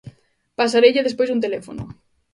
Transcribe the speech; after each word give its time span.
Pasareille 0.57 1.05
despois 1.07 1.31
un 1.35 1.43
teléfono. 1.45 1.83